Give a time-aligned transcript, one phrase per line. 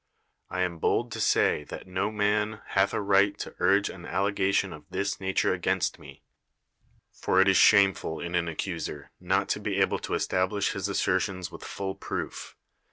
[0.47, 4.73] 1 aTii l)ohl 1o say that no man nath a right to urge an allegation
[4.73, 8.47] of this nanire against ]iie; THE WORLD'S FAMOUS ORATIONS for it is shameful in an
[8.47, 12.55] accuser not to be able to establish his assertions with full proof.